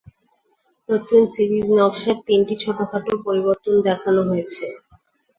[0.89, 4.65] নতুন সিরিজ নকশার তিনটি ছোটখাটো পরিবর্তন দেখানো হয়েছে।